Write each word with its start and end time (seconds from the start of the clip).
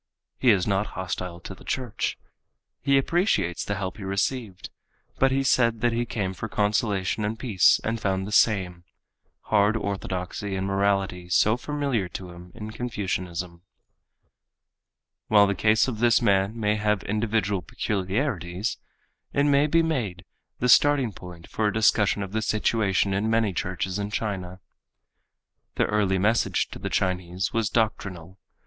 He 0.39 0.49
is 0.49 0.65
not 0.65 0.87
hostile 0.97 1.39
to 1.41 1.53
the 1.53 1.63
church. 1.63 2.17
He 2.81 2.97
appreciates 2.97 3.63
the 3.63 3.75
help 3.75 3.97
he 3.97 4.03
received, 4.03 4.71
but 5.19 5.29
he 5.31 5.43
said 5.43 5.81
that 5.81 5.93
he 5.93 6.07
came 6.07 6.33
for 6.33 6.49
consolation 6.49 7.23
and 7.23 7.37
peace 7.37 7.79
and 7.83 8.01
found 8.01 8.25
the 8.25 8.31
same—hard 8.31 9.77
orthodoxy 9.77 10.55
and 10.55 10.65
morality 10.65 11.29
so 11.29 11.55
familiar 11.55 12.09
to 12.09 12.31
him 12.31 12.51
in 12.55 12.71
Confucianism. 12.71 13.61
While 15.27 15.45
the 15.45 15.53
case 15.53 15.87
of 15.87 15.99
this 15.99 16.19
man 16.19 16.59
may 16.59 16.77
have 16.77 17.03
individual 17.03 17.61
peculiarities, 17.61 18.79
it 19.33 19.43
may 19.43 19.67
be 19.67 19.83
made 19.83 20.25
the 20.57 20.67
starting 20.67 21.13
point 21.13 21.47
for 21.47 21.67
a 21.67 21.71
discussion 21.73 22.23
of 22.23 22.31
the 22.31 22.41
situation 22.41 23.13
in 23.13 23.29
many 23.29 23.53
churches 23.53 23.99
in 23.99 24.09
China. 24.09 24.61
The 25.75 25.85
early 25.85 26.17
message 26.17 26.69
to 26.69 26.79
the 26.79 26.89
Chinese 26.89 27.53
was 27.53 27.69
doctrinal. 27.69 28.39